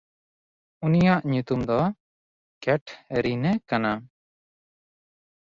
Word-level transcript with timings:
ᱩᱱᱤᱭᱟᱜ 0.85 1.21
ᱧᱩᱛᱩᱢ 1.31 1.61
ᱫᱚ 1.69 1.79
ᱠᱮᱴᱷᱮᱨᱤᱱᱮ 2.63 3.51
ᱠᱟᱱᱟ᱾ 3.69 3.91